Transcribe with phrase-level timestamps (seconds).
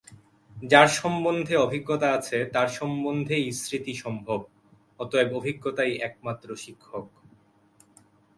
[0.63, 4.39] যার সম্বন্ধে অভিজ্ঞতা আছে, তার সম্বন্ধেই স্মৃতি সম্ভব,
[4.99, 7.05] অতএব অভিজ্ঞতাই একমাত্র শিক্ষক।